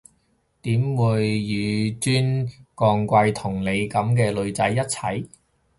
[0.63, 5.27] 點會紓尊降貴同你啲噉嘅女仔一齊？